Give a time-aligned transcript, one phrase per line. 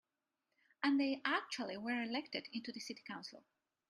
[0.81, 3.43] And they actually were elected into the city council.